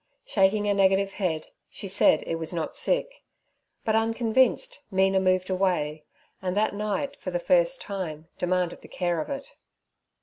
[0.25, 3.21] Shaking a negative head, she said it was not sick;
[3.85, 6.05] but, unconvinced, Mina moved away,
[6.41, 9.53] and that night for the first time demanded the care of it.